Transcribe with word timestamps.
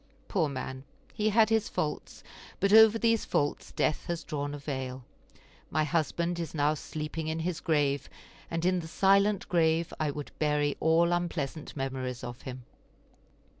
Poor 0.27 0.49
man; 0.49 0.83
he 1.13 1.29
had 1.29 1.49
his 1.51 1.69
faults, 1.69 2.23
but 2.59 2.73
over 2.73 2.97
these 2.97 3.23
faults 3.23 3.71
death 3.71 4.07
has 4.07 4.23
drawn 4.23 4.55
a 4.55 4.57
veil. 4.57 5.05
My 5.69 5.83
husband 5.83 6.39
is 6.39 6.55
now 6.55 6.73
sleeping 6.73 7.27
in 7.27 7.37
his 7.41 7.59
grave, 7.59 8.09
and 8.49 8.65
in 8.65 8.79
the 8.79 8.87
silent 8.87 9.47
grave 9.47 9.93
I 9.99 10.09
would 10.09 10.31
bury 10.39 10.75
all 10.79 11.11
unpleasant 11.13 11.77
memories 11.77 12.23
of 12.23 12.41
him. 12.41 12.65